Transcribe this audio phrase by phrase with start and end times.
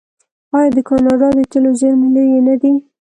[0.57, 2.73] آیا د کاناډا د تیلو زیرمې لویې نه دي؟